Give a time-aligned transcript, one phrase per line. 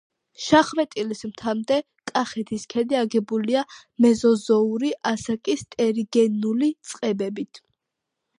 [0.43, 1.75] შახვეტილის მთამდე
[2.11, 3.63] კახეთის ქედი აგებულია
[4.07, 7.63] მეზოზოური ასაკის ტერიგენული წყებებით.